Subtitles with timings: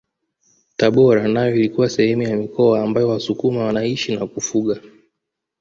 [0.77, 4.81] Tabora nayo ilikuwa sehemu ya mikoa ambayo wasukuma wanaishi na kufuga